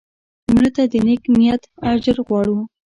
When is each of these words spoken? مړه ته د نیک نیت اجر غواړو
مړه 0.53 0.69
ته 0.75 0.83
د 0.91 0.93
نیک 1.07 1.23
نیت 1.37 1.63
اجر 1.91 2.17
غواړو 2.27 2.57